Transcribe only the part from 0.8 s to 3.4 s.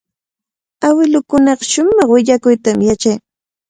Awilukunaqa shumaq willakuykunatami yachan.